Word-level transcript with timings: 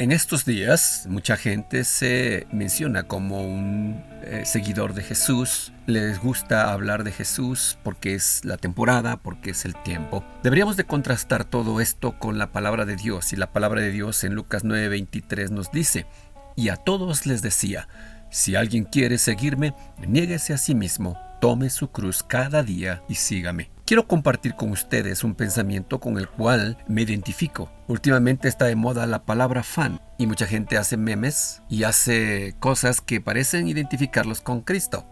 En 0.00 0.12
estos 0.12 0.44
días 0.44 1.06
mucha 1.08 1.36
gente 1.36 1.82
se 1.82 2.46
menciona 2.52 3.02
como 3.02 3.42
un 3.42 4.04
eh, 4.22 4.44
seguidor 4.44 4.94
de 4.94 5.02
Jesús, 5.02 5.72
les 5.86 6.20
gusta 6.20 6.72
hablar 6.72 7.02
de 7.02 7.10
Jesús 7.10 7.78
porque 7.82 8.14
es 8.14 8.44
la 8.44 8.58
temporada, 8.58 9.16
porque 9.16 9.50
es 9.50 9.64
el 9.64 9.74
tiempo. 9.82 10.24
Deberíamos 10.44 10.76
de 10.76 10.84
contrastar 10.84 11.44
todo 11.44 11.80
esto 11.80 12.16
con 12.16 12.38
la 12.38 12.52
palabra 12.52 12.84
de 12.84 12.94
Dios 12.94 13.32
y 13.32 13.36
la 13.36 13.52
palabra 13.52 13.80
de 13.80 13.90
Dios 13.90 14.22
en 14.22 14.36
Lucas 14.36 14.62
9:23 14.62 15.50
nos 15.50 15.72
dice, 15.72 16.06
y 16.54 16.68
a 16.68 16.76
todos 16.76 17.26
les 17.26 17.42
decía, 17.42 17.88
si 18.30 18.54
alguien 18.54 18.84
quiere 18.84 19.18
seguirme, 19.18 19.74
niéguese 20.06 20.54
a 20.54 20.58
sí 20.58 20.76
mismo, 20.76 21.18
tome 21.40 21.70
su 21.70 21.90
cruz 21.90 22.22
cada 22.22 22.62
día 22.62 23.02
y 23.08 23.16
sígame. 23.16 23.70
Quiero 23.88 24.06
compartir 24.06 24.54
con 24.54 24.70
ustedes 24.70 25.24
un 25.24 25.34
pensamiento 25.34 25.98
con 25.98 26.18
el 26.18 26.28
cual 26.28 26.76
me 26.88 27.00
identifico. 27.00 27.72
Últimamente 27.86 28.46
está 28.46 28.66
de 28.66 28.76
moda 28.76 29.06
la 29.06 29.24
palabra 29.24 29.62
fan 29.62 29.98
y 30.18 30.26
mucha 30.26 30.46
gente 30.46 30.76
hace 30.76 30.98
memes 30.98 31.62
y 31.70 31.84
hace 31.84 32.54
cosas 32.58 33.00
que 33.00 33.22
parecen 33.22 33.66
identificarlos 33.66 34.42
con 34.42 34.60
Cristo. 34.60 35.06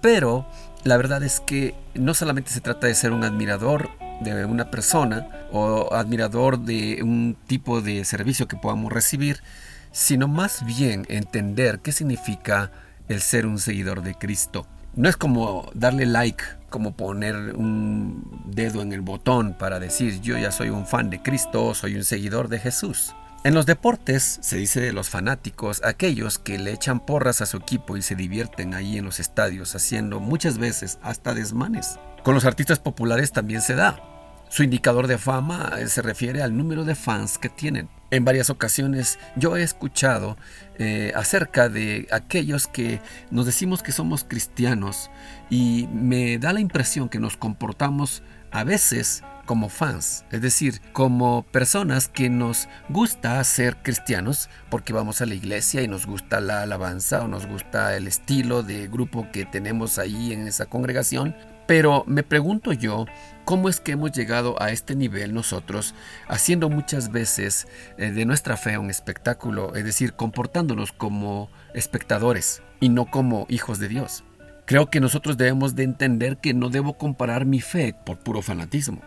Pero 0.00 0.46
la 0.84 0.96
verdad 0.96 1.24
es 1.24 1.40
que 1.40 1.74
no 1.94 2.14
solamente 2.14 2.52
se 2.52 2.60
trata 2.60 2.86
de 2.86 2.94
ser 2.94 3.10
un 3.10 3.24
admirador 3.24 3.90
de 4.20 4.44
una 4.44 4.70
persona 4.70 5.26
o 5.50 5.92
admirador 5.92 6.60
de 6.60 7.00
un 7.02 7.36
tipo 7.48 7.80
de 7.80 8.04
servicio 8.04 8.46
que 8.46 8.54
podamos 8.54 8.92
recibir, 8.92 9.42
sino 9.90 10.28
más 10.28 10.64
bien 10.64 11.04
entender 11.08 11.80
qué 11.80 11.90
significa 11.90 12.70
el 13.08 13.20
ser 13.20 13.44
un 13.44 13.58
seguidor 13.58 14.02
de 14.02 14.14
Cristo. 14.14 14.68
No 14.96 15.10
es 15.10 15.18
como 15.18 15.70
darle 15.74 16.06
like, 16.06 16.42
como 16.70 16.96
poner 16.96 17.36
un 17.54 18.42
dedo 18.46 18.80
en 18.80 18.94
el 18.94 19.02
botón 19.02 19.52
para 19.52 19.78
decir 19.78 20.22
yo 20.22 20.38
ya 20.38 20.50
soy 20.50 20.70
un 20.70 20.86
fan 20.86 21.10
de 21.10 21.20
Cristo, 21.20 21.74
soy 21.74 21.96
un 21.96 22.04
seguidor 22.04 22.48
de 22.48 22.58
Jesús. 22.58 23.14
En 23.44 23.52
los 23.52 23.66
deportes 23.66 24.38
se 24.40 24.56
dice 24.56 24.80
de 24.80 24.94
los 24.94 25.10
fanáticos, 25.10 25.82
aquellos 25.84 26.38
que 26.38 26.58
le 26.58 26.72
echan 26.72 27.00
porras 27.00 27.42
a 27.42 27.46
su 27.46 27.58
equipo 27.58 27.98
y 27.98 28.02
se 28.02 28.14
divierten 28.14 28.72
ahí 28.72 28.96
en 28.96 29.04
los 29.04 29.20
estadios 29.20 29.76
haciendo 29.76 30.18
muchas 30.18 30.56
veces 30.56 30.98
hasta 31.02 31.34
desmanes. 31.34 31.98
Con 32.24 32.34
los 32.34 32.46
artistas 32.46 32.78
populares 32.78 33.32
también 33.32 33.60
se 33.60 33.74
da. 33.74 34.00
Su 34.48 34.62
indicador 34.62 35.08
de 35.08 35.18
fama 35.18 35.74
se 35.88 36.00
refiere 36.00 36.40
al 36.40 36.56
número 36.56 36.84
de 36.84 36.94
fans 36.94 37.36
que 37.36 37.50
tienen. 37.50 37.90
En 38.10 38.24
varias 38.24 38.50
ocasiones 38.50 39.18
yo 39.34 39.56
he 39.56 39.62
escuchado 39.62 40.36
eh, 40.78 41.12
acerca 41.16 41.68
de 41.68 42.06
aquellos 42.12 42.68
que 42.68 43.00
nos 43.30 43.46
decimos 43.46 43.82
que 43.82 43.92
somos 43.92 44.24
cristianos 44.24 45.10
y 45.50 45.88
me 45.92 46.38
da 46.38 46.52
la 46.52 46.60
impresión 46.60 47.08
que 47.08 47.18
nos 47.18 47.36
comportamos 47.36 48.22
a 48.52 48.62
veces 48.62 49.22
como 49.46 49.70
fans, 49.70 50.24
es 50.30 50.42
decir, 50.42 50.82
como 50.92 51.42
personas 51.44 52.08
que 52.08 52.28
nos 52.28 52.68
gusta 52.88 53.42
ser 53.44 53.76
cristianos 53.78 54.50
porque 54.68 54.92
vamos 54.92 55.22
a 55.22 55.26
la 55.26 55.34
iglesia 55.34 55.82
y 55.82 55.88
nos 55.88 56.04
gusta 56.06 56.40
la 56.40 56.62
alabanza 56.62 57.22
o 57.22 57.28
nos 57.28 57.46
gusta 57.46 57.96
el 57.96 58.06
estilo 58.06 58.62
de 58.62 58.88
grupo 58.88 59.28
que 59.32 59.46
tenemos 59.46 59.98
ahí 59.98 60.32
en 60.32 60.46
esa 60.46 60.66
congregación, 60.66 61.34
pero 61.66 62.04
me 62.06 62.22
pregunto 62.22 62.72
yo, 62.72 63.06
¿cómo 63.44 63.68
es 63.68 63.80
que 63.80 63.92
hemos 63.92 64.12
llegado 64.12 64.60
a 64.62 64.70
este 64.70 64.94
nivel 64.94 65.34
nosotros, 65.34 65.94
haciendo 66.28 66.68
muchas 66.68 67.10
veces 67.10 67.66
eh, 67.98 68.10
de 68.10 68.24
nuestra 68.24 68.56
fe 68.56 68.78
un 68.78 68.90
espectáculo, 68.90 69.74
es 69.74 69.84
decir, 69.84 70.14
comportándonos 70.14 70.92
como 70.92 71.50
espectadores 71.74 72.62
y 72.80 72.88
no 72.88 73.06
como 73.06 73.46
hijos 73.48 73.78
de 73.78 73.88
Dios? 73.88 74.24
Creo 74.66 74.90
que 74.90 75.00
nosotros 75.00 75.36
debemos 75.36 75.76
de 75.76 75.84
entender 75.84 76.38
que 76.38 76.52
no 76.52 76.70
debo 76.70 76.98
comparar 76.98 77.44
mi 77.44 77.60
fe 77.60 77.94
por 78.04 78.18
puro 78.18 78.42
fanatismo. 78.42 79.00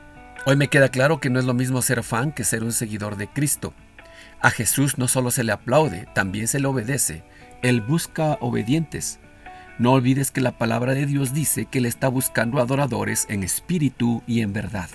Hoy 0.45 0.55
me 0.55 0.69
queda 0.69 0.89
claro 0.89 1.19
que 1.19 1.29
no 1.29 1.39
es 1.39 1.45
lo 1.45 1.53
mismo 1.53 1.81
ser 1.81 2.01
fan 2.01 2.31
que 2.31 2.43
ser 2.45 2.63
un 2.63 2.71
seguidor 2.71 3.17
de 3.17 3.27
Cristo. 3.27 3.73
A 4.41 4.51
Jesús 4.51 4.97
no 4.97 5.07
solo 5.07 5.31
se 5.31 5.43
le 5.43 5.51
aplaude, 5.51 6.07
también 6.15 6.47
se 6.47 6.59
le 6.59 6.67
obedece. 6.67 7.23
Él 7.61 7.81
busca 7.81 8.37
obedientes. 8.39 9.19
No 9.79 9.93
olvides 9.93 10.31
que 10.31 10.41
la 10.41 10.57
palabra 10.57 10.93
de 10.93 11.05
Dios 11.05 11.33
dice 11.33 11.65
que 11.65 11.79
Él 11.79 11.85
está 11.85 12.07
buscando 12.07 12.59
adoradores 12.59 13.25
en 13.29 13.43
espíritu 13.43 14.23
y 14.27 14.41
en 14.41 14.53
verdad. 14.53 14.89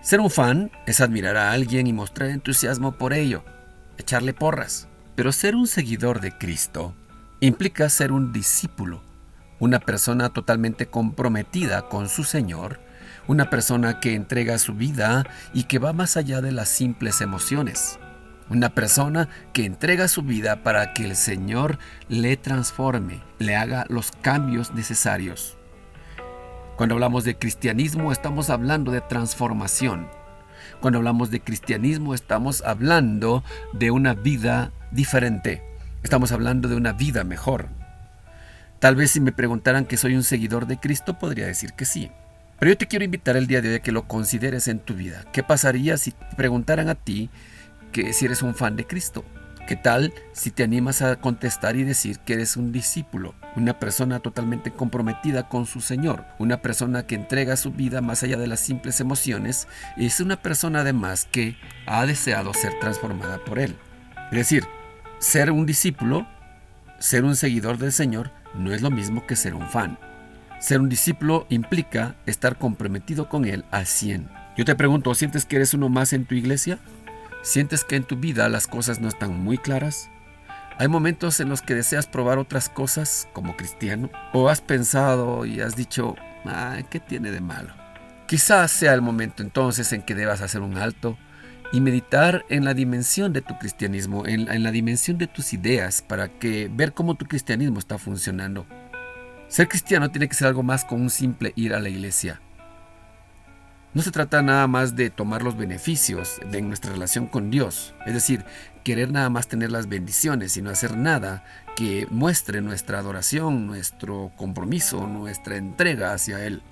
Ser 0.00 0.20
un 0.20 0.30
fan 0.30 0.70
es 0.86 1.00
admirar 1.00 1.36
a 1.36 1.52
alguien 1.52 1.86
y 1.86 1.92
mostrar 1.92 2.30
entusiasmo 2.30 2.92
por 2.92 3.12
ello, 3.12 3.44
echarle 3.98 4.32
porras. 4.32 4.88
Pero 5.14 5.32
ser 5.32 5.56
un 5.56 5.66
seguidor 5.66 6.20
de 6.20 6.32
Cristo 6.32 6.94
implica 7.40 7.88
ser 7.90 8.12
un 8.12 8.32
discípulo, 8.32 9.02
una 9.58 9.80
persona 9.80 10.30
totalmente 10.30 10.86
comprometida 10.86 11.88
con 11.88 12.08
su 12.08 12.24
Señor, 12.24 12.80
una 13.26 13.50
persona 13.50 14.00
que 14.00 14.14
entrega 14.14 14.58
su 14.58 14.74
vida 14.74 15.24
y 15.52 15.64
que 15.64 15.78
va 15.78 15.92
más 15.92 16.16
allá 16.16 16.40
de 16.40 16.52
las 16.52 16.68
simples 16.68 17.20
emociones. 17.20 17.98
Una 18.48 18.68
persona 18.70 19.28
que 19.52 19.64
entrega 19.64 20.06
su 20.06 20.22
vida 20.22 20.62
para 20.62 20.92
que 20.92 21.04
el 21.04 21.16
Señor 21.16 21.78
le 22.08 22.36
transforme, 22.36 23.20
le 23.38 23.56
haga 23.56 23.86
los 23.88 24.12
cambios 24.12 24.72
necesarios. 24.72 25.58
Cuando 26.76 26.94
hablamos 26.94 27.24
de 27.24 27.36
cristianismo 27.36 28.12
estamos 28.12 28.50
hablando 28.50 28.92
de 28.92 29.00
transformación. 29.00 30.06
Cuando 30.80 30.98
hablamos 30.98 31.30
de 31.30 31.40
cristianismo 31.40 32.14
estamos 32.14 32.62
hablando 32.62 33.42
de 33.72 33.90
una 33.90 34.14
vida 34.14 34.70
diferente. 34.92 35.62
Estamos 36.02 36.30
hablando 36.30 36.68
de 36.68 36.76
una 36.76 36.92
vida 36.92 37.24
mejor. 37.24 37.75
Tal 38.78 38.94
vez 38.94 39.10
si 39.10 39.20
me 39.20 39.32
preguntaran 39.32 39.84
que 39.84 39.96
soy 39.96 40.14
un 40.14 40.22
seguidor 40.22 40.66
de 40.66 40.78
Cristo 40.78 41.18
podría 41.18 41.46
decir 41.46 41.72
que 41.72 41.84
sí. 41.84 42.10
Pero 42.58 42.72
yo 42.72 42.78
te 42.78 42.86
quiero 42.86 43.04
invitar 43.04 43.36
el 43.36 43.46
día 43.46 43.60
de 43.60 43.70
hoy 43.70 43.74
a 43.76 43.82
que 43.82 43.92
lo 43.92 44.08
consideres 44.08 44.68
en 44.68 44.78
tu 44.78 44.94
vida. 44.94 45.24
¿Qué 45.32 45.42
pasaría 45.42 45.96
si 45.98 46.12
te 46.12 46.36
preguntaran 46.36 46.88
a 46.88 46.94
ti 46.94 47.30
que 47.92 48.12
si 48.12 48.26
eres 48.26 48.42
un 48.42 48.54
fan 48.54 48.76
de 48.76 48.86
Cristo. 48.86 49.24
¿Qué 49.66 49.74
tal 49.74 50.12
si 50.32 50.50
te 50.50 50.62
animas 50.62 51.00
a 51.02 51.16
contestar 51.16 51.76
y 51.76 51.82
decir 51.82 52.18
que 52.20 52.34
eres 52.34 52.56
un 52.56 52.70
discípulo, 52.70 53.34
una 53.56 53.78
persona 53.80 54.20
totalmente 54.20 54.70
comprometida 54.70 55.48
con 55.48 55.66
su 55.66 55.80
Señor, 55.80 56.24
una 56.38 56.62
persona 56.62 57.06
que 57.06 57.16
entrega 57.16 57.56
su 57.56 57.72
vida 57.72 58.02
más 58.02 58.22
allá 58.22 58.36
de 58.36 58.46
las 58.46 58.60
simples 58.60 59.00
emociones 59.00 59.66
y 59.96 60.06
es 60.06 60.20
una 60.20 60.36
persona 60.36 60.80
además 60.80 61.26
que 61.32 61.56
ha 61.86 62.06
deseado 62.06 62.54
ser 62.54 62.78
transformada 62.80 63.38
por 63.44 63.58
Él? 63.58 63.76
Es 64.30 64.38
decir, 64.38 64.66
ser 65.18 65.50
un 65.50 65.66
discípulo, 65.66 66.28
ser 66.98 67.24
un 67.24 67.34
seguidor 67.34 67.78
del 67.78 67.92
Señor, 67.92 68.30
no 68.58 68.72
es 68.72 68.82
lo 68.82 68.90
mismo 68.90 69.26
que 69.26 69.36
ser 69.36 69.54
un 69.54 69.68
fan. 69.68 69.98
Ser 70.58 70.80
un 70.80 70.88
discípulo 70.88 71.46
implica 71.48 72.16
estar 72.26 72.56
comprometido 72.56 73.28
con 73.28 73.44
Él 73.44 73.64
al 73.70 73.86
100. 73.86 74.28
Yo 74.56 74.64
te 74.64 74.74
pregunto, 74.74 75.14
¿sientes 75.14 75.44
que 75.44 75.56
eres 75.56 75.74
uno 75.74 75.88
más 75.88 76.12
en 76.12 76.24
tu 76.24 76.34
iglesia? 76.34 76.78
¿Sientes 77.42 77.84
que 77.84 77.96
en 77.96 78.04
tu 78.04 78.16
vida 78.16 78.48
las 78.48 78.66
cosas 78.66 79.00
no 79.00 79.08
están 79.08 79.38
muy 79.38 79.58
claras? 79.58 80.10
¿Hay 80.78 80.88
momentos 80.88 81.40
en 81.40 81.48
los 81.48 81.62
que 81.62 81.74
deseas 81.74 82.06
probar 82.06 82.38
otras 82.38 82.68
cosas 82.68 83.28
como 83.32 83.56
cristiano? 83.56 84.10
¿O 84.32 84.48
has 84.48 84.60
pensado 84.60 85.46
y 85.46 85.60
has 85.60 85.76
dicho, 85.76 86.16
¿qué 86.90 87.00
tiene 87.00 87.30
de 87.30 87.40
malo? 87.40 87.72
Quizás 88.26 88.70
sea 88.72 88.92
el 88.94 89.02
momento 89.02 89.42
entonces 89.42 89.92
en 89.92 90.02
que 90.02 90.14
debas 90.14 90.40
hacer 90.40 90.62
un 90.62 90.76
alto 90.76 91.16
y 91.72 91.80
meditar 91.80 92.44
en 92.48 92.64
la 92.64 92.74
dimensión 92.74 93.32
de 93.32 93.42
tu 93.42 93.58
cristianismo, 93.58 94.26
en, 94.26 94.62
la 94.62 94.70
dimensión 94.70 95.18
de 95.18 95.26
tus 95.26 95.52
ideas, 95.52 96.02
para 96.02 96.28
que 96.28 96.70
ver 96.72 96.92
cómo 96.92 97.14
tu 97.14 97.26
cristianismo 97.26 97.78
está 97.78 97.98
funcionando. 97.98 98.66
Ser 99.48 99.68
cristiano 99.68 100.10
tiene 100.10 100.28
que 100.28 100.34
ser 100.34 100.48
algo 100.48 100.62
más 100.62 100.84
con 100.84 101.00
un 101.00 101.10
simple 101.10 101.52
ir 101.56 101.74
a 101.74 101.80
la 101.80 101.88
iglesia. 101.88 102.40
No 103.94 104.02
se 104.02 104.10
trata 104.10 104.42
nada 104.42 104.66
más 104.66 104.94
de 104.94 105.08
tomar 105.08 105.42
los 105.42 105.56
beneficios 105.56 106.38
de 106.50 106.60
nuestra 106.60 106.92
relación 106.92 107.26
con 107.26 107.50
Dios, 107.50 107.94
es 108.04 108.12
decir, 108.12 108.44
querer 108.84 109.10
nada 109.10 109.30
más 109.30 109.48
tener 109.48 109.72
las 109.72 109.88
bendiciones, 109.88 110.52
sino 110.52 110.70
hacer 110.70 110.96
nada 110.96 111.44
que 111.76 112.06
muestre 112.10 112.60
nuestra 112.60 112.98
adoración, 112.98 113.66
nuestro 113.66 114.32
compromiso, 114.36 115.06
nuestra 115.06 115.56
entrega 115.56 116.12
hacia 116.12 116.44
Él. 116.44 116.62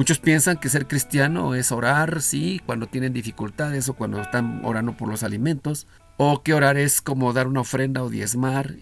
Muchos 0.00 0.18
piensan 0.18 0.56
que 0.56 0.70
ser 0.70 0.88
cristiano 0.88 1.54
es 1.54 1.72
orar, 1.72 2.22
sí, 2.22 2.62
cuando 2.64 2.86
tienen 2.86 3.12
dificultades 3.12 3.86
o 3.90 3.92
cuando 3.92 4.18
están 4.22 4.62
orando 4.64 4.96
por 4.96 5.10
los 5.10 5.22
alimentos, 5.22 5.86
o 6.16 6.42
que 6.42 6.54
orar 6.54 6.78
es 6.78 7.02
como 7.02 7.34
dar 7.34 7.46
una 7.46 7.60
ofrenda 7.60 8.02
o 8.02 8.08
diezmar, 8.08 8.76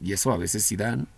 y 0.00 0.14
eso 0.14 0.32
a 0.32 0.38
veces 0.38 0.62
sí 0.62 0.76
dan. 0.76 1.08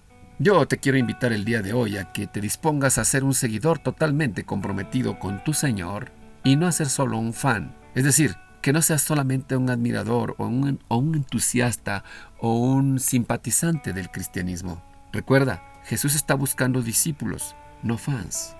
Yo 0.40 0.66
te 0.66 0.78
quiero 0.78 0.98
invitar 0.98 1.32
el 1.32 1.44
día 1.44 1.62
de 1.62 1.72
hoy 1.72 1.98
a 1.98 2.10
que 2.10 2.26
te 2.26 2.40
dispongas 2.40 2.98
a 2.98 3.04
ser 3.04 3.22
un 3.22 3.32
seguidor 3.32 3.78
totalmente 3.78 4.42
comprometido 4.42 5.20
con 5.20 5.44
tu 5.44 5.54
Señor 5.54 6.10
y 6.42 6.56
no 6.56 6.66
a 6.66 6.72
ser 6.72 6.88
solo 6.88 7.16
un 7.16 7.32
fan. 7.32 7.76
Es 7.94 8.02
decir, 8.02 8.34
que 8.60 8.72
no 8.72 8.82
seas 8.82 9.02
solamente 9.02 9.56
un 9.56 9.70
admirador 9.70 10.34
o 10.38 10.48
un, 10.48 10.80
o 10.88 10.96
un 10.96 11.14
entusiasta 11.14 12.02
o 12.40 12.58
un 12.58 12.98
simpatizante 12.98 13.92
del 13.92 14.10
cristianismo. 14.10 14.82
Recuerda, 15.12 15.62
Jesús 15.84 16.16
está 16.16 16.34
buscando 16.34 16.82
discípulos, 16.82 17.54
no 17.84 17.98
fans. 17.98 18.56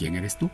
¿Quién 0.00 0.16
eres 0.16 0.38
tú? 0.38 0.50